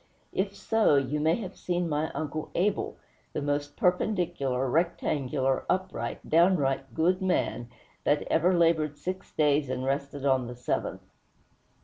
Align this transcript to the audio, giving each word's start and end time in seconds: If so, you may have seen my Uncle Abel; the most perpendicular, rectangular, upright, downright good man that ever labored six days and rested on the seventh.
If 0.33 0.55
so, 0.55 0.95
you 0.95 1.19
may 1.19 1.35
have 1.35 1.55
seen 1.55 1.87
my 1.87 2.09
Uncle 2.15 2.49
Abel; 2.55 2.97
the 3.33 3.41
most 3.43 3.77
perpendicular, 3.77 4.67
rectangular, 4.67 5.63
upright, 5.69 6.27
downright 6.27 6.95
good 6.95 7.21
man 7.21 7.69
that 8.03 8.23
ever 8.23 8.51
labored 8.57 8.97
six 8.97 9.31
days 9.31 9.69
and 9.69 9.83
rested 9.83 10.25
on 10.25 10.47
the 10.47 10.55
seventh. 10.55 11.03